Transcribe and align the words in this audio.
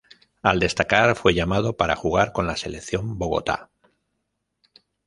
Al 0.41 0.57
destacar, 0.59 1.15
fue 1.15 1.35
llamado 1.35 1.77
para 1.77 1.95
jugar 1.95 2.31
con 2.33 2.47
la 2.47 2.57
Selección 2.57 3.19
Bogotá. 3.19 3.69